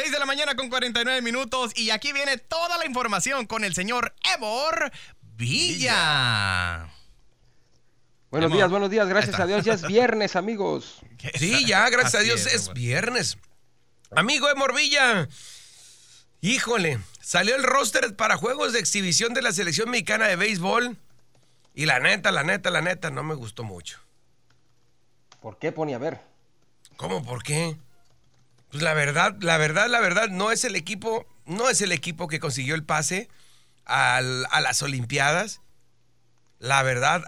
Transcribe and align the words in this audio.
6 0.00 0.12
de 0.12 0.18
la 0.18 0.24
mañana 0.24 0.54
con 0.54 0.70
49 0.70 1.20
minutos 1.20 1.72
y 1.76 1.90
aquí 1.90 2.14
viene 2.14 2.38
toda 2.38 2.78
la 2.78 2.86
información 2.86 3.46
con 3.46 3.64
el 3.64 3.74
señor 3.74 4.14
Evor 4.34 4.90
Villa. 5.36 6.88
Buenos 8.30 8.50
días, 8.50 8.70
buenos 8.70 8.88
días. 8.88 9.06
Gracias 9.06 9.38
a 9.38 9.44
Dios 9.44 9.62
ya 9.62 9.74
es 9.74 9.86
viernes, 9.86 10.36
amigos. 10.36 11.00
Sí, 11.34 11.66
ya, 11.66 11.86
gracias 11.90 12.14
a 12.14 12.24
Dios 12.24 12.46
es, 12.46 12.72
viernes. 12.72 13.36
Amigo 14.10 14.48
de 14.48 14.54
Morvilla, 14.54 15.28
híjole, 16.40 16.98
salió 17.20 17.54
el 17.54 17.62
roster 17.62 18.16
para 18.16 18.38
juegos 18.38 18.72
de 18.72 18.78
exhibición 18.78 19.34
de 19.34 19.42
la 19.42 19.52
selección 19.52 19.90
mexicana 19.90 20.28
de 20.28 20.36
béisbol. 20.36 20.96
Y 21.74 21.84
la 21.84 22.00
neta, 22.00 22.32
la 22.32 22.42
neta, 22.42 22.70
la 22.70 22.80
neta, 22.80 23.10
no 23.10 23.22
me 23.22 23.34
gustó 23.34 23.64
mucho. 23.64 24.00
¿Por 25.42 25.58
qué 25.58 25.72
pone 25.72 25.94
a 25.94 25.98
ver? 25.98 26.22
¿Cómo? 26.96 27.22
¿Por 27.22 27.42
qué? 27.42 27.76
Pues 28.70 28.82
la 28.82 28.94
verdad, 28.94 29.36
la 29.40 29.58
verdad, 29.58 29.88
la 29.88 30.00
verdad, 30.00 30.28
no 30.28 30.52
es 30.52 30.64
el 30.64 30.76
equipo, 30.76 31.26
no 31.44 31.68
es 31.68 31.80
el 31.80 31.92
equipo 31.92 32.28
que 32.28 32.38
consiguió 32.40 32.74
el 32.74 32.84
pase 32.84 33.28
a 33.84 34.20
las 34.22 34.82
Olimpiadas. 34.82 35.60
La 36.60 36.82
verdad, 36.82 37.24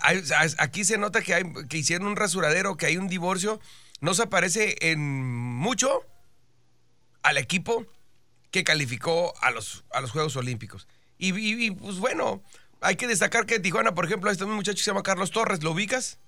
aquí 0.59 0.85
se 0.85 0.99
nota 0.99 1.23
que, 1.23 1.35
hay, 1.35 1.45
que 1.69 1.79
hicieron 1.79 2.07
un 2.07 2.17
rasuradero, 2.17 2.77
que 2.77 2.87
hay 2.87 2.97
un 2.99 3.09
divorcio. 3.09 3.61
No 4.01 4.15
se 4.15 4.27
parece 4.27 4.77
en 4.81 5.25
mucho 5.57 6.05
al 7.23 7.39
equipo 7.39 7.87
que 8.51 8.63
calificó 8.63 9.33
a 9.41 9.51
los, 9.51 9.85
a 9.91 10.01
los 10.01 10.11
Juegos 10.11 10.37
Olímpicos. 10.37 10.87
Y, 11.19 11.71
pues 11.71 11.99
bueno, 11.99 12.43
hay 12.81 12.97
que 12.97 13.07
destacar 13.07 13.47
que 13.47 13.55
en 13.55 13.63
Tijuana, 13.63 13.95
por 13.95 14.05
ejemplo, 14.05 14.31
este 14.31 14.45
muchacho 14.45 14.77
que 14.77 14.83
se 14.83 14.91
llama 14.91 15.03
Carlos 15.03 15.31
Torres, 15.31 15.63
¿lo 15.63 15.71
ubicas? 15.71 16.19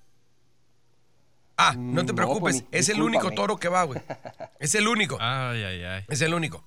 Ah, 1.57 1.73
no 1.77 2.05
te 2.05 2.11
no, 2.11 2.15
preocupes, 2.15 2.63
pues, 2.63 2.65
es 2.71 2.89
el 2.89 3.01
único 3.01 3.31
toro 3.31 3.57
que 3.57 3.69
va, 3.69 3.83
güey. 3.83 4.01
Es 4.59 4.75
el 4.75 4.87
único, 4.87 5.17
Ay, 5.21 5.63
ay, 5.63 5.83
ay. 5.83 6.05
es 6.07 6.21
el 6.21 6.33
único. 6.33 6.65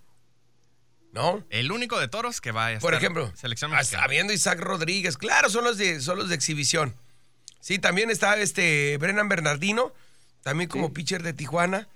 ¿No? 1.12 1.44
El 1.50 1.72
único 1.72 1.98
de 1.98 2.08
toros 2.08 2.40
que 2.40 2.52
va 2.52 2.66
a 2.66 2.72
estar 2.72 2.82
Por 2.82 2.94
ejemplo, 2.94 3.32
selección 3.34 3.72
habiendo 3.98 4.32
Isaac 4.32 4.60
Rodríguez, 4.60 5.16
claro, 5.16 5.48
son 5.50 5.64
los 5.64 5.78
de, 5.78 6.00
son 6.00 6.18
los 6.18 6.28
de 6.28 6.34
exhibición. 6.34 6.94
Sí, 7.60 7.78
también 7.78 8.10
está 8.10 8.36
este 8.38 8.96
Brennan 8.98 9.28
Bernardino, 9.28 9.92
también 10.42 10.68
como 10.68 10.92
pitcher 10.92 11.22
de 11.22 11.32
Tijuana. 11.32 11.88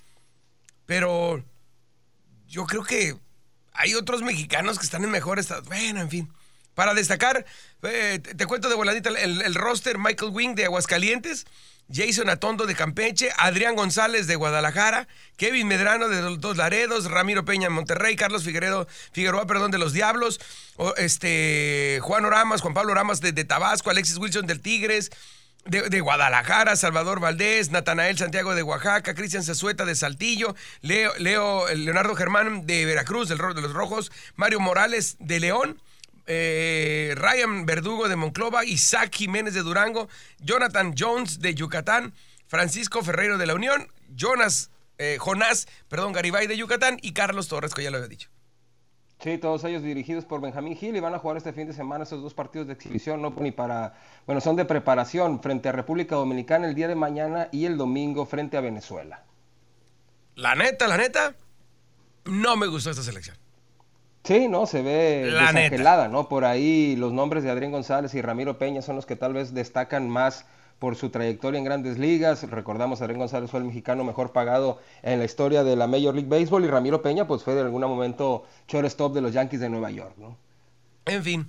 Pero 0.87 1.45
yo 2.49 2.67
creo 2.67 2.85
que 2.85 3.17
hay 3.73 3.95
otros 3.95 4.23
mexicanos 4.23 4.79
que 4.79 4.85
están 4.85 5.05
en 5.05 5.11
mejor 5.11 5.39
estado. 5.39 5.63
Bueno, 5.63 6.01
en 6.01 6.11
fin. 6.11 6.33
Para 6.75 6.95
destacar, 6.95 7.45
eh, 7.83 8.19
te, 8.23 8.35
te 8.35 8.47
cuento 8.47 8.69
de 8.69 8.75
voladita 8.75 9.11
el, 9.11 9.43
el 9.43 9.55
roster: 9.55 9.99
Michael 9.99 10.33
Wing 10.33 10.55
de 10.55 10.65
Aguascalientes, 10.65 11.47
Jason 11.93 12.31
Atondo 12.31 12.67
de 12.67 12.75
Campeche, 12.75 13.31
Adrián 13.37 13.77
González 13.77 14.27
de 14.27 14.37
Guadalajara, 14.37 15.09
Kevin 15.37 15.69
Medrano 15.69 16.09
de 16.09 16.21
Dos 16.39 16.57
Laredos, 16.57 17.11
Ramiro 17.11 17.45
Peña 17.45 17.67
en 17.67 17.73
Monterrey, 17.73 18.17
Carlos 18.17 18.45
Figueredo, 18.45 18.89
Figueroa, 19.13 19.47
perdón, 19.47 19.71
de 19.71 19.79
los 19.79 19.93
Diablos, 19.93 20.41
este, 20.97 21.99
Juan 22.03 22.25
Oramas, 22.25 22.61
Juan 22.61 22.75
Pablo 22.75 22.93
Oramas 22.93 23.21
de, 23.21 23.33
de 23.33 23.45
Tabasco, 23.45 23.91
Alexis 23.91 24.17
Wilson 24.17 24.47
del 24.47 24.61
Tigres, 24.61 25.11
de, 25.65 25.89
de 25.89 26.01
Guadalajara, 26.01 26.77
Salvador 26.77 27.21
Valdés, 27.21 27.71
Natanael 27.71 28.19
Santiago 28.19 28.55
de 28.55 28.63
Oaxaca, 28.63 29.15
Cristian 29.15 29.45
Zazueta 29.45 29.85
de 29.85 29.95
Saltillo, 29.95 30.57
Leo, 30.81 31.13
Leo 31.19 31.67
Leonardo 31.75 32.15
Germán 32.15 32.67
de 32.67 32.85
Veracruz, 32.85 33.29
del, 33.29 33.39
de 33.39 33.61
los 33.61 33.73
Rojos, 33.73 34.11
Mario 34.35 34.61
Morales 34.61 35.17
de 35.21 35.41
León, 35.41 35.81
eh, 36.27 37.15
Ryan 37.17 37.67
Verdugo 37.67 38.09
de 38.09 38.17
Monclova, 38.17 38.65
Isaac 38.65 39.15
Jiménez 39.15 39.55
de 39.55 39.63
Durango, 39.63 40.09
Jonathan 40.39 40.95
Jones 40.97 41.41
de 41.41 41.55
Yucatán, 41.55 42.15
Francisco 42.47 43.03
Ferreiro 43.03 43.39
de 43.39 43.47
la 43.47 43.55
Unión, 43.55 43.89
Jonas, 44.15 44.71
eh, 44.99 45.17
Jonás, 45.19 45.67
perdón, 45.89 46.13
Garibay 46.13 46.47
de 46.47 46.57
Yucatán 46.57 46.99
y 47.03 47.13
Carlos 47.13 47.49
Torres, 47.49 47.75
que 47.75 47.83
ya 47.83 47.91
lo 47.91 47.97
había 47.97 48.09
dicho. 48.09 48.29
Sí, 49.23 49.39
todos 49.39 49.63
ellos 49.63 49.85
dirigidos 49.85 50.25
por 50.25 50.41
Benjamín 50.41 50.77
Gil 50.77 50.97
y 50.97 51.01
van 51.01 51.15
a 51.15 51.19
jugar 51.21 51.37
este 51.37 51.53
fin 51.53 51.69
de 51.69 51.73
semana 51.73 52.03
esos 52.03 52.21
dos 52.21 52.35
partidos 52.35 52.67
de 52.67 52.73
exhibición, 52.73 53.23
no 53.23 53.33
ni 53.39 53.53
para, 53.53 53.95
bueno, 54.27 54.41
son 54.41 54.57
de 54.57 54.65
preparación 54.65 55.41
frente 55.41 55.69
a 55.69 55.73
República 55.73 56.17
Dominicana 56.17 56.67
el 56.67 56.75
día 56.75 56.89
de 56.89 56.97
mañana 56.97 57.49
y 57.53 57.67
el 57.67 57.77
domingo 57.77 58.27
frente 58.27 58.57
a 58.57 58.61
Venezuela. 58.61 59.25
La 60.35 60.57
neta, 60.57 60.89
la 60.89 60.97
neta, 60.97 61.37
no 62.25 62.57
me 62.57 62.67
gustó 62.67 62.91
esta 62.91 63.03
selección. 63.03 63.37
Sí, 64.25 64.47
no, 64.49 64.67
se 64.67 64.83
ve 64.83 65.29
La 65.31 65.53
neta. 65.53 65.61
desangelada, 65.65 66.09
¿no? 66.09 66.29
Por 66.29 66.45
ahí 66.45 66.95
los 66.97 67.13
nombres 67.13 67.43
de 67.43 67.51
Adrián 67.51 67.73
González 67.73 68.15
y 68.15 68.23
Ramiro 68.23 68.57
Peña 68.59 68.81
son 68.83 68.97
los 68.97 69.05
que 69.07 69.17
tal 69.17 69.33
vez 69.33 69.53
destacan 69.53 70.09
más 70.09 70.45
por 70.79 70.97
su 70.97 71.11
trayectoria 71.11 71.59
en 71.59 71.65
grandes 71.65 71.99
ligas. 71.99 72.49
Recordamos, 72.49 73.03
Adrián 73.03 73.19
González 73.19 73.51
fue 73.51 73.61
el 73.61 73.67
mexicano 73.67 74.05
mejor 74.05 74.33
pagado 74.33 74.81
en 75.03 75.19
la 75.19 75.25
historia 75.25 75.65
de 75.65 75.77
la 75.77 75.87
Major 75.87 76.15
League 76.15 76.29
Baseball 76.29 76.65
y 76.65 76.69
Ramiro 76.69 77.03
Peña 77.03 77.27
pues 77.27 77.43
fue 77.43 77.55
de 77.55 77.61
algún 77.63 77.83
momento 77.83 78.45
shortstop 78.69 79.13
de 79.15 79.21
los 79.21 79.33
Yankees 79.33 79.61
de 79.61 79.69
Nueva 79.69 79.91
York, 79.91 80.15
¿no? 80.19 80.37
En 81.07 81.23
fin, 81.25 81.49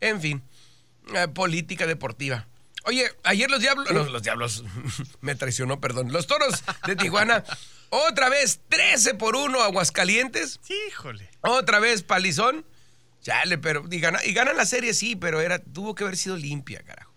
en 0.00 0.20
fin, 0.20 0.42
eh, 1.14 1.28
política 1.28 1.86
deportiva. 1.86 2.46
Oye, 2.84 3.06
ayer 3.24 3.50
los 3.50 3.60
diablos, 3.60 3.90
los, 3.90 4.10
los 4.10 4.22
diablos, 4.22 4.64
me 5.20 5.34
traicionó, 5.34 5.80
perdón, 5.80 6.12
los 6.12 6.26
toros 6.26 6.64
de 6.86 6.96
Tijuana, 6.96 7.44
otra 7.90 8.28
vez 8.28 8.60
13 8.68 9.14
por 9.14 9.36
1 9.36 9.60
Aguascalientes, 9.62 10.58
Híjole. 10.88 11.30
otra 11.42 11.78
vez 11.78 12.02
palizón, 12.02 12.64
chale, 13.20 13.58
pero, 13.58 13.84
y, 13.90 14.00
gana- 14.00 14.24
y 14.24 14.32
ganan 14.32 14.56
la 14.56 14.66
serie, 14.66 14.94
sí, 14.94 15.14
pero 15.16 15.40
era, 15.40 15.58
tuvo 15.60 15.94
que 15.94 16.04
haber 16.04 16.16
sido 16.16 16.36
limpia, 16.36 16.82
carajo. 16.82 17.12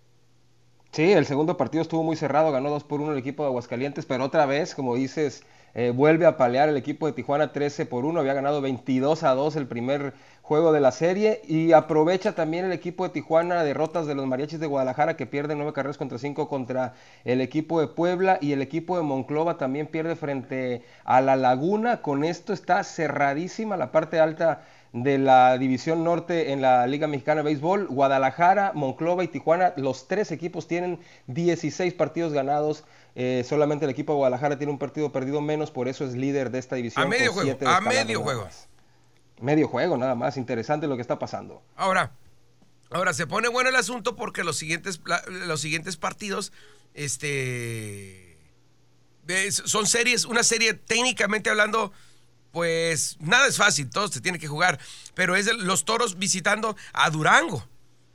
Sí, 0.91 1.11
el 1.11 1.25
segundo 1.25 1.57
partido 1.57 1.81
estuvo 1.81 2.03
muy 2.03 2.15
cerrado, 2.15 2.51
ganó 2.51 2.69
2 2.69 2.83
por 2.85 3.01
1 3.01 3.11
el 3.13 3.17
equipo 3.17 3.43
de 3.43 3.47
Aguascalientes, 3.49 4.05
pero 4.05 4.23
otra 4.23 4.45
vez, 4.45 4.75
como 4.75 4.95
dices, 4.95 5.43
eh, 5.75 5.91
vuelve 5.91 6.25
a 6.25 6.37
palear 6.37 6.69
el 6.69 6.77
equipo 6.77 7.05
de 7.05 7.11
Tijuana 7.11 7.51
13 7.51 7.85
por 7.85 8.05
1, 8.05 8.19
había 8.19 8.33
ganado 8.33 8.61
22 8.61 9.23
a 9.23 9.35
2 9.35 9.57
el 9.57 9.67
primer 9.67 10.13
juego 10.41 10.71
de 10.71 10.79
la 10.79 10.91
serie 10.91 11.41
y 11.45 11.73
aprovecha 11.73 12.33
también 12.33 12.63
el 12.63 12.71
equipo 12.71 13.03
de 13.03 13.09
Tijuana 13.09 13.61
derrotas 13.63 14.07
de 14.07 14.15
los 14.15 14.25
Mariachis 14.25 14.59
de 14.59 14.67
Guadalajara 14.67 15.17
que 15.17 15.25
pierden 15.25 15.57
9 15.57 15.73
carreras 15.73 15.97
contra 15.97 16.17
5 16.17 16.47
contra 16.47 16.93
el 17.25 17.41
equipo 17.41 17.81
de 17.81 17.87
Puebla 17.87 18.37
y 18.39 18.53
el 18.53 18.61
equipo 18.61 18.95
de 18.95 19.03
Monclova 19.03 19.57
también 19.57 19.87
pierde 19.87 20.15
frente 20.15 20.83
a 21.03 21.19
La 21.19 21.35
Laguna, 21.35 22.01
con 22.01 22.23
esto 22.23 22.53
está 22.53 22.83
cerradísima 22.83 23.75
la 23.75 23.91
parte 23.91 24.19
alta 24.19 24.63
de 24.97 25.17
la 25.17 25.57
División 25.57 26.05
Norte 26.05 26.53
en 26.53 26.61
la 26.61 26.87
Liga 26.87 27.05
Mexicana 27.07 27.41
de 27.41 27.45
Béisbol. 27.45 27.87
Guadalajara, 27.87 28.71
Monclova 28.73 29.25
y 29.25 29.27
Tijuana, 29.27 29.73
los 29.75 30.07
tres 30.07 30.31
equipos 30.31 30.69
tienen 30.69 31.01
16 31.27 31.93
partidos 31.95 32.31
ganados. 32.31 32.85
Eh, 33.13 33.43
solamente 33.47 33.83
el 33.83 33.91
equipo 33.91 34.13
de 34.13 34.17
Guadalajara 34.17 34.57
tiene 34.57 34.71
un 34.71 34.79
partido 34.79 35.11
perdido 35.11 35.41
menos, 35.41 35.69
por 35.69 35.89
eso 35.89 36.05
es 36.05 36.13
líder 36.15 36.49
de 36.49 36.59
esta 36.59 36.77
división. 36.77 37.03
A 37.03 37.07
medio 37.09 37.33
juego, 37.33 37.57
a 37.67 37.81
medio 37.81 38.21
juego. 38.21 38.47
Medio 39.41 39.67
juego, 39.67 39.97
nada 39.97 40.15
más. 40.15 40.37
Interesante 40.37 40.87
lo 40.87 40.95
que 40.95 41.01
está 41.01 41.19
pasando. 41.19 41.61
Ahora, 41.75 42.13
ahora 42.89 43.13
se 43.13 43.27
pone 43.27 43.49
bueno 43.49 43.69
el 43.69 43.75
asunto 43.75 44.15
porque 44.15 44.45
los 44.45 44.57
siguientes, 44.57 45.01
los 45.29 45.59
siguientes 45.59 45.97
partidos, 45.97 46.53
este, 46.93 48.37
es- 49.27 49.61
son 49.65 49.87
series, 49.87 50.23
una 50.23 50.43
serie 50.43 50.73
técnicamente 50.73 51.49
hablando, 51.49 51.91
pues 52.55 53.17
nada 53.19 53.47
es 53.47 53.57
fácil, 53.57 53.89
todo 53.89 54.07
se 54.07 54.21
tiene 54.21 54.39
que 54.39 54.47
jugar, 54.47 54.79
pero 55.13 55.35
es 55.35 55.45
de 55.45 55.55
los 55.55 55.83
toros 55.83 56.17
visitando 56.17 56.77
a 56.93 57.09
Durango. 57.09 57.67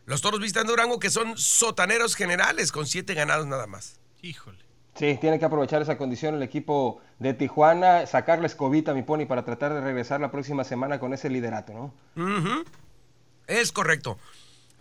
Los 0.07 0.23
toros 0.23 0.41
visitando 0.41 0.73
a 0.73 0.77
Durango 0.77 0.99
que 0.99 1.11
son 1.11 1.37
sotaneros 1.37 2.15
generales 2.15 2.73
con 2.73 2.87
siete 2.87 3.13
ganados 3.13 3.47
nada 3.47 3.67
más. 3.67 4.01
Híjole. 4.23 4.57
Sí, 4.95 5.19
tiene 5.21 5.39
que 5.39 5.45
aprovechar 5.45 5.83
esa 5.83 5.99
condición 5.99 6.37
el 6.37 6.43
equipo 6.43 7.03
de 7.19 7.35
Tijuana, 7.35 8.07
sacarle 8.07 8.47
escobita 8.47 8.93
a 8.93 8.95
mi 8.95 9.03
pony 9.03 9.27
para 9.27 9.45
tratar 9.45 9.75
de 9.75 9.83
regresar 9.83 10.23
la 10.23 10.31
próxima 10.31 10.65
semana 10.65 10.99
con 10.99 11.13
ese 11.13 11.29
liderato, 11.29 11.75
¿no? 12.17 12.65
Es 13.47 13.73
correcto. 13.73 14.17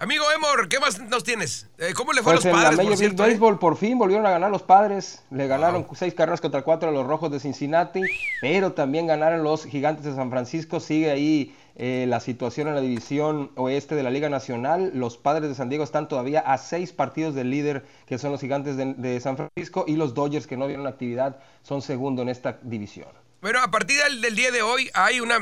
Amigo 0.02 0.24
Emor, 0.34 0.70
¿qué 0.70 0.80
más 0.80 0.98
nos 1.10 1.26
tienes? 1.26 1.68
Eh, 1.78 1.92
¿Cómo 1.94 2.14
le 2.14 2.24
fue 2.24 2.34
Pues 2.34 2.46
a 2.46 2.50
en 2.50 2.56
los 2.56 2.64
la 2.64 2.70
padres, 2.70 2.78
Major 2.78 2.92
por 2.94 3.00
League 3.02 3.16
cierto? 3.18 3.54
eh? 3.56 3.58
Por 3.60 3.76
fin 3.78 3.98
volvieron 3.98 4.26
a 4.26 4.30
ganar 4.32 4.50
los 4.50 4.64
padres. 4.64 5.24
Le 5.30 5.46
ganaron 5.48 5.86
seis 5.94 6.14
carreras 6.14 6.40
contra 6.40 6.62
cuatro 6.62 6.88
a 6.88 6.92
los 6.94 7.06
Rojos 7.06 7.30
de 7.32 7.42
Cincinnati, 7.42 8.02
pero 8.40 8.72
también 8.72 9.08
ganaron 9.08 9.44
los 9.44 9.66
Gigantes 9.66 10.06
de 10.06 10.16
San 10.16 10.29
Francisco. 10.29 10.79
Sigue 10.79 11.12
ahí 11.12 11.53
eh, 11.76 12.06
la 12.08 12.22
situación 12.22 12.70
en 12.70 12.76
la 12.76 12.82
división 12.82 13.52
oeste 13.56 13.96
de 13.96 14.03
la 14.03 14.09
Liga 14.09 14.29
Nacional. 14.29 14.91
Los 14.94 15.18
padres 15.18 15.50
de 15.50 15.56
San 15.56 15.68
Diego 15.68 15.84
están 15.84 16.08
todavía 16.08 16.40
a 16.40 16.58
seis 16.58 16.94
partidos 16.94 17.35
del 17.35 17.50
líder, 17.52 17.85
que 18.08 18.18
son 18.18 18.32
los 18.32 18.40
Gigantes 18.40 18.78
de, 18.78 18.94
de 18.94 19.20
San 19.20 19.35
Francisco, 19.35 19.84
y 19.85 19.97
los 19.97 20.14
Dodgers, 20.14 20.47
que 20.47 20.56
no 20.56 20.68
dieron 20.68 20.88
actividad, 20.88 21.40
son 21.62 21.82
segundo 21.82 22.22
en 22.22 22.29
esta 22.29 22.58
división. 22.62 23.09
Bueno, 23.41 23.59
a 23.62 23.70
partir 23.70 24.02
del, 24.02 24.22
del 24.22 24.35
día 24.38 24.52
de 24.52 24.62
hoy 24.62 24.90
hay 24.94 25.20
una... 25.20 25.35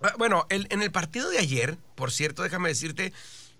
ah, 0.00 0.14
Bueno, 0.16 0.46
el- 0.48 0.66
en 0.70 0.80
el 0.80 0.90
partido 0.90 1.28
de 1.28 1.38
ayer, 1.40 1.76
por 1.94 2.10
cierto, 2.10 2.42
déjame 2.42 2.70
decirte, 2.70 3.12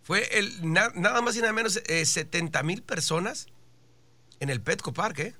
fue 0.06 0.38
el, 0.38 0.72
na- 0.72 0.92
nada 0.94 1.20
más 1.20 1.34
y 1.36 1.40
nada 1.40 1.52
menos 1.52 1.82
eh, 1.88 2.06
70 2.06 2.62
mil 2.62 2.80
personas 2.82 3.48
en 4.38 4.50
el 4.50 4.60
Petco 4.60 4.92
Park, 4.92 5.18
¿eh? 5.18 5.34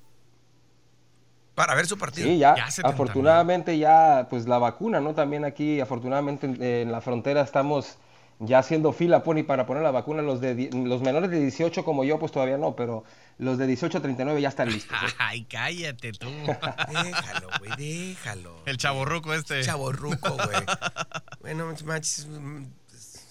Para 1.55 1.73
ver 1.73 1.87
su 1.87 1.97
partido. 1.97 2.27
Sí, 2.27 2.37
ya, 2.37 2.55
Ya 2.57 2.69
70,000. 2.69 2.93
afortunadamente 2.93 3.77
ya, 3.77 4.27
pues 4.29 4.45
la 4.45 4.57
vacuna, 4.57 4.99
¿no? 4.99 5.15
También 5.15 5.45
aquí, 5.45 5.79
afortunadamente 5.79 6.45
en, 6.47 6.61
en 6.61 6.91
la 6.91 6.99
frontera 6.99 7.41
estamos 7.41 7.97
ya 8.39 8.59
haciendo 8.59 8.91
fila, 8.91 9.23
Pony, 9.23 9.43
para 9.43 9.65
poner 9.65 9.81
la 9.83 9.91
vacuna. 9.91 10.21
Los, 10.21 10.41
de, 10.41 10.69
los 10.73 11.01
menores 11.01 11.31
de 11.31 11.39
18 11.39 11.85
como 11.85 12.03
yo, 12.03 12.19
pues 12.19 12.33
todavía 12.33 12.57
no, 12.57 12.75
pero 12.75 13.05
los 13.37 13.57
de 13.57 13.65
18 13.67 13.97
a 13.97 14.01
39 14.01 14.41
ya 14.41 14.49
están 14.49 14.69
listos. 14.69 14.97
¿eh? 15.01 15.13
Ay, 15.17 15.45
cállate 15.45 16.11
tú. 16.11 16.27
Déjalo, 17.03 17.47
güey, 17.59 17.71
déjalo. 17.77 18.61
El 18.65 18.77
chaborruco 18.77 19.33
este. 19.33 19.63
Chaborruco, 19.63 20.33
güey. 20.35 20.57
Bueno, 21.41 21.73
manches, 21.85 22.27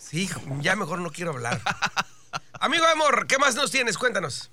sí, 0.07 0.29
ya 0.61 0.77
mejor 0.77 1.01
no 1.01 1.11
quiero 1.11 1.33
hablar. 1.33 1.61
Amigo 2.61 2.85
Amor, 2.87 3.27
¿qué 3.27 3.39
más 3.39 3.57
nos 3.57 3.71
tienes? 3.71 3.99
Cuéntanos. 3.99 4.51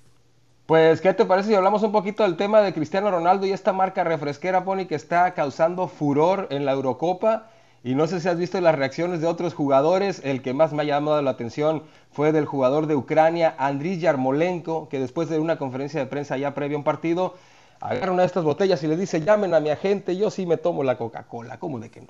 Pues, 0.66 1.00
¿qué 1.00 1.12
te 1.12 1.24
parece 1.26 1.50
si 1.50 1.54
hablamos 1.54 1.82
un 1.82 1.92
poquito 1.92 2.22
del 2.22 2.36
tema 2.36 2.60
de 2.60 2.72
Cristiano 2.72 3.10
Ronaldo 3.10 3.46
y 3.46 3.52
esta 3.52 3.72
marca 3.72 4.02
refresquera, 4.02 4.64
Pony, 4.64 4.86
que 4.86 4.94
está 4.94 5.34
causando 5.34 5.88
furor 5.88 6.48
en 6.50 6.64
la 6.64 6.72
Eurocopa? 6.72 7.50
Y 7.82 7.94
no 7.94 8.06
sé 8.06 8.18
si 8.20 8.28
has 8.28 8.38
visto 8.38 8.58
las 8.62 8.74
reacciones 8.74 9.20
de 9.20 9.26
otros 9.26 9.52
jugadores. 9.52 10.22
El 10.24 10.40
que 10.40 10.54
más 10.54 10.72
me 10.72 10.82
ha 10.82 10.86
llamado 10.86 11.20
la 11.20 11.32
atención 11.32 11.82
fue 12.10 12.32
del 12.32 12.46
jugador 12.46 12.86
de 12.86 12.96
Ucrania, 12.96 13.54
Andriy 13.58 13.98
Yarmolenko, 13.98 14.88
que 14.88 14.98
después 14.98 15.28
de 15.28 15.38
una 15.38 15.58
conferencia 15.58 16.00
de 16.00 16.06
prensa 16.06 16.38
ya 16.38 16.54
previa 16.54 16.76
a 16.76 16.78
un 16.78 16.84
partido, 16.84 17.34
agarra 17.80 18.12
una 18.12 18.22
de 18.22 18.26
estas 18.26 18.44
botellas 18.44 18.82
y 18.82 18.86
le 18.86 18.96
dice, 18.96 19.20
llamen 19.20 19.52
a 19.52 19.60
mi 19.60 19.68
agente, 19.68 20.16
yo 20.16 20.30
sí 20.30 20.46
me 20.46 20.56
tomo 20.56 20.82
la 20.82 20.96
Coca-Cola. 20.96 21.58
¿Cómo 21.58 21.78
de 21.78 21.90
que 21.90 22.00
no? 22.00 22.08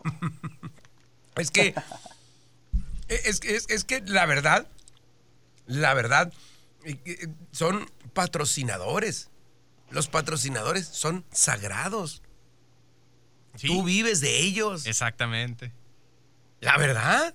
es 1.36 1.50
que, 1.50 1.74
es, 3.08 3.40
es, 3.44 3.66
es 3.68 3.84
que 3.84 4.00
la 4.02 4.26
verdad, 4.26 4.66
la 5.66 5.94
verdad, 5.94 6.32
eh, 6.84 6.98
eh, 7.04 7.26
son 7.52 7.86
patrocinadores. 8.12 9.30
Los 9.90 10.08
patrocinadores 10.08 10.86
son 10.86 11.24
sagrados. 11.30 12.22
Sí, 13.56 13.68
Tú 13.68 13.82
vives 13.84 14.20
de 14.20 14.40
ellos. 14.40 14.86
Exactamente. 14.86 15.72
La 16.60 16.76
verdad. 16.78 17.34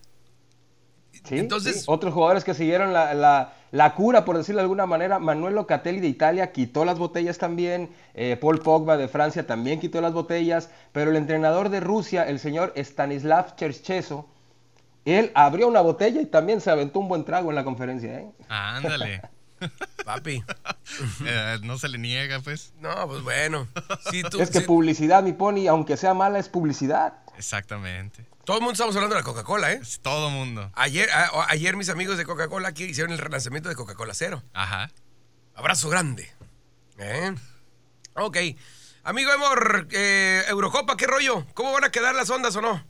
Sí, 1.23 1.37
Entonces- 1.37 1.77
sí. 1.81 1.83
Otros 1.87 2.13
jugadores 2.13 2.43
que 2.43 2.53
siguieron 2.53 2.93
la, 2.93 3.13
la- 3.13 3.53
la 3.71 3.93
cura, 3.93 4.25
por 4.25 4.35
decirlo 4.35 4.59
de 4.59 4.63
alguna 4.63 4.87
manera, 4.87 5.19
Manuel 5.19 5.53
Locatelli 5.53 5.99
de 5.99 6.07
Italia 6.07 6.51
quitó 6.51 6.85
las 6.85 6.97
botellas 6.97 7.37
también, 7.37 7.91
eh, 8.15 8.35
Paul 8.41 8.59
Pogba 8.61 8.97
de 8.97 9.07
Francia 9.07 9.45
también 9.45 9.79
quitó 9.79 10.01
las 10.01 10.11
botellas, 10.13 10.69
pero 10.91 11.11
el 11.11 11.17
entrenador 11.17 11.69
de 11.69 11.79
Rusia, 11.79 12.27
el 12.27 12.39
señor 12.39 12.73
Stanislav 12.75 13.55
Chercheso, 13.57 14.27
él 15.05 15.31
abrió 15.35 15.67
una 15.67 15.81
botella 15.81 16.21
y 16.21 16.25
también 16.25 16.61
se 16.61 16.71
aventó 16.71 16.99
un 16.99 17.07
buen 17.07 17.25
trago 17.25 17.49
en 17.49 17.55
la 17.55 17.63
conferencia. 17.63 18.19
¿eh? 18.19 18.31
Ándale. 18.49 19.21
Papi. 20.05 20.41
Eh, 21.25 21.57
no 21.63 21.77
se 21.77 21.89
le 21.89 21.97
niega, 21.97 22.39
pues. 22.39 22.73
No, 22.79 23.07
pues 23.07 23.21
bueno. 23.23 23.67
Si 24.09 24.23
tú- 24.23 24.39
Es 24.41 24.49
que 24.51 24.61
si- 24.61 24.65
publicidad, 24.65 25.21
mi 25.21 25.33
pony, 25.33 25.67
aunque 25.67 25.97
sea 25.97 26.13
mala, 26.13 26.39
es 26.39 26.47
publicidad. 26.49 27.13
Exactamente. 27.37 28.25
todo 28.45 28.57
el 28.57 28.61
mundo 28.63 28.73
estamos 28.73 28.95
hablando 28.95 29.15
de 29.15 29.21
la 29.21 29.25
Coca-Cola, 29.25 29.71
¿eh? 29.73 29.79
Es 29.81 29.99
todo 30.01 30.29
mundo. 30.29 30.71
Ayer, 30.75 31.09
a- 31.11 31.45
ayer 31.49 31.75
mis 31.77 31.89
amigos 31.89 32.17
de 32.17 32.25
Coca-Cola 32.25 32.69
aquí 32.69 32.85
hicieron 32.85 33.11
el 33.13 33.19
relanzamiento 33.19 33.69
de 33.69 33.75
Coca-Cola 33.75 34.13
Cero. 34.13 34.43
Ajá. 34.53 34.89
Abrazo 35.55 35.89
grande. 35.89 36.29
¿Eh? 36.97 37.35
Ok. 38.15 38.37
Amigo 39.03 39.31
Emor, 39.31 39.87
eh, 39.91 40.43
Eurocopa, 40.49 40.97
¿qué 40.97 41.05
rollo? 41.07 41.45
¿Cómo 41.53 41.71
van 41.73 41.83
a 41.85 41.91
quedar 41.91 42.13
las 42.15 42.29
ondas 42.29 42.55
o 42.55 42.61
no? 42.61 42.83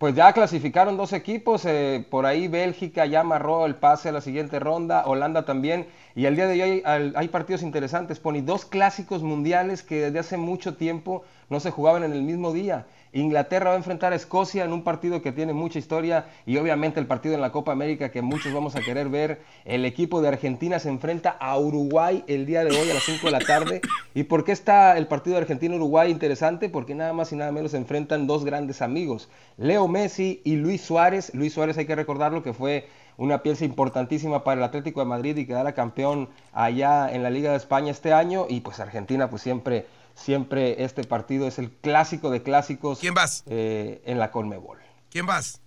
Pues 0.00 0.14
ya 0.14 0.32
clasificaron 0.32 0.96
dos 0.96 1.12
equipos, 1.12 1.66
eh, 1.66 2.06
por 2.08 2.24
ahí 2.24 2.48
Bélgica 2.48 3.04
ya 3.04 3.20
amarró 3.20 3.66
el 3.66 3.74
pase 3.74 4.08
a 4.08 4.12
la 4.12 4.22
siguiente 4.22 4.58
ronda, 4.58 5.04
Holanda 5.04 5.44
también, 5.44 5.88
y 6.14 6.24
el 6.24 6.36
día 6.36 6.46
de 6.46 6.62
hoy 6.62 6.82
hay, 6.86 7.28
partidos 7.28 7.62
interesantes, 7.62 8.18
Pony, 8.18 8.40
dos 8.40 8.64
clásicos 8.64 9.22
mundiales 9.22 9.82
que 9.82 10.00
desde 10.00 10.20
hace 10.20 10.36
mucho 10.38 10.74
tiempo 10.74 11.24
no 11.50 11.60
se 11.60 11.70
jugaban 11.70 12.02
en 12.02 12.12
el 12.12 12.22
mismo 12.22 12.54
día. 12.54 12.86
Inglaterra 13.12 13.70
va 13.70 13.74
a 13.74 13.78
enfrentar 13.78 14.12
a 14.12 14.16
Escocia 14.16 14.64
en 14.64 14.72
un 14.72 14.84
partido 14.84 15.20
que 15.20 15.32
tiene 15.32 15.52
mucha 15.52 15.78
historia 15.78 16.26
y 16.46 16.56
obviamente 16.58 17.00
el 17.00 17.06
partido 17.06 17.34
en 17.34 17.40
la 17.40 17.50
Copa 17.50 17.72
América 17.72 18.10
que 18.10 18.22
muchos 18.22 18.52
vamos 18.52 18.76
a 18.76 18.80
querer 18.80 19.08
ver. 19.08 19.40
El 19.64 19.84
equipo 19.84 20.22
de 20.22 20.28
Argentina 20.28 20.78
se 20.78 20.88
enfrenta 20.88 21.30
a 21.30 21.58
Uruguay 21.58 22.24
el 22.28 22.46
día 22.46 22.64
de 22.64 22.70
hoy 22.70 22.90
a 22.90 22.94
las 22.94 23.02
5 23.02 23.26
de 23.26 23.32
la 23.32 23.40
tarde. 23.40 23.80
¿Y 24.14 24.24
por 24.24 24.44
qué 24.44 24.52
está 24.52 24.96
el 24.96 25.08
partido 25.08 25.36
de 25.36 25.42
Argentina-Uruguay 25.42 26.10
interesante? 26.10 26.68
Porque 26.68 26.94
nada 26.94 27.12
más 27.12 27.32
y 27.32 27.36
nada 27.36 27.50
menos 27.50 27.72
se 27.72 27.78
enfrentan 27.78 28.26
dos 28.26 28.44
grandes 28.44 28.82
amigos, 28.82 29.28
Leo 29.56 29.88
Messi 29.88 30.40
y 30.44 30.56
Luis 30.56 30.80
Suárez. 30.80 31.34
Luis 31.34 31.52
Suárez 31.52 31.78
hay 31.78 31.86
que 31.86 31.96
recordarlo 31.96 32.42
que 32.42 32.52
fue 32.52 32.88
una 33.16 33.42
pieza 33.42 33.66
importantísima 33.66 34.44
para 34.44 34.60
el 34.60 34.64
Atlético 34.64 35.00
de 35.00 35.06
Madrid 35.06 35.36
y 35.36 35.46
quedara 35.46 35.74
campeón 35.74 36.30
allá 36.52 37.12
en 37.12 37.22
la 37.22 37.28
Liga 37.28 37.50
de 37.50 37.58
España 37.58 37.90
este 37.90 38.14
año. 38.14 38.46
Y 38.48 38.60
pues 38.60 38.80
Argentina 38.80 39.28
pues 39.28 39.42
siempre, 39.42 39.86
siempre 40.14 40.82
este 40.84 41.04
partido 41.04 41.46
es 41.46 41.58
el 41.58 41.70
clásico 41.70 42.30
de 42.30 42.42
clásicos 42.42 42.98
¿Quién 43.00 43.14
vas? 43.14 43.42
eh, 43.46 44.02
en 44.04 44.18
la 44.18 44.30
Conmebol. 44.30 44.78
¿Quién 45.10 45.26
vas? 45.26 45.60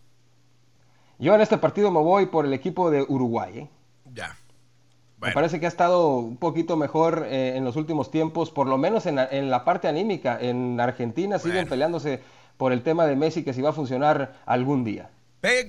Yo 1.19 1.33
en 1.35 1.41
este 1.41 1.57
partido 1.57 1.91
me 1.91 1.99
voy 1.99 2.25
por 2.27 2.45
el 2.45 2.53
equipo 2.53 2.89
de 2.91 3.01
Uruguay. 3.07 3.59
¿eh? 3.59 3.69
Ya. 4.13 4.35
Me 5.21 5.31
parece 5.31 5.59
que 5.61 5.65
ha 5.65 5.69
estado 5.69 6.17
un 6.17 6.35
poquito 6.35 6.75
mejor 6.75 7.25
eh, 7.29 7.55
en 7.55 7.63
los 7.63 7.77
últimos 7.77 8.11
tiempos, 8.11 8.51
por 8.51 8.67
lo 8.67 8.77
menos 8.77 9.05
en, 9.05 9.15
la- 9.15 9.27
en 9.31 9.49
la 9.49 9.63
parte 9.63 9.87
anímica. 9.87 10.37
En 10.41 10.77
Argentina 10.81 11.39
siguen 11.39 11.67
peleándose 11.69 12.21
por 12.57 12.73
el 12.73 12.83
tema 12.83 13.05
de 13.05 13.15
Messi, 13.15 13.43
que 13.43 13.53
si 13.53 13.61
va 13.61 13.69
a 13.69 13.73
funcionar 13.73 14.35
algún 14.45 14.83
día. 14.83 15.09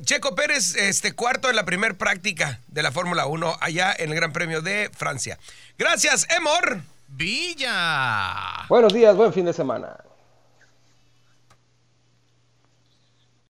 Checo 0.03 0.35
Pérez, 0.35 0.77
este 0.77 1.13
cuarto 1.13 1.51
en 1.51 1.57
la 1.57 1.65
primer 1.65 1.97
práctica 1.97 2.61
de 2.69 2.83
la 2.83 2.91
Fórmula 2.93 3.27
1 3.27 3.55
allá 3.61 3.95
en 3.97 4.11
el 4.11 4.15
Gran 4.17 4.33
Premio 4.33 4.61
de 4.61 4.91
Francia. 4.93 5.39
Gracias, 5.79 6.27
Emor. 6.37 6.81
Villa. 7.17 8.67
Buenos 8.69 8.93
días, 8.93 9.17
buen 9.17 9.33
fin 9.33 9.45
de 9.45 9.53
semana. 9.53 9.97